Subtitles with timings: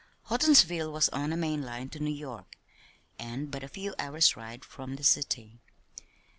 [0.29, 2.57] Houghtonsville was on a main line to New York,
[3.19, 5.59] and but a few hours' ride from the city.